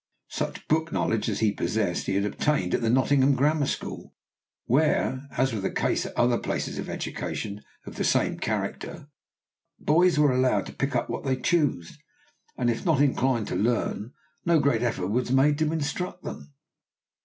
[0.31, 4.15] Such book knowledge as he possessed he had obtained at the Nottingham Grammar School,
[4.65, 9.09] where, as was the case at other places of education of the same character,
[9.77, 11.99] boys were allowed to pick up what they chose,
[12.57, 14.11] and if not inclined to learn,
[14.43, 16.51] no great effort was made to instruct them.